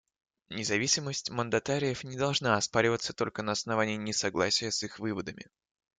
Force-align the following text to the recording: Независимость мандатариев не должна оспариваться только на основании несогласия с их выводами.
Независимость 0.49 1.29
мандатариев 1.29 2.03
не 2.03 2.17
должна 2.17 2.57
оспариваться 2.57 3.13
только 3.13 3.43
на 3.43 3.51
основании 3.51 3.97
несогласия 3.97 4.71
с 4.71 4.81
их 4.81 4.97
выводами. 4.97 5.45